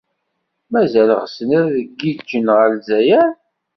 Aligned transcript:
Mazal 0.71 1.09
ɣsen 1.21 1.49
ad 1.59 1.69
giǧǧen 1.99 2.45
ɣer 2.55 2.67
Lezzayer? 2.73 3.29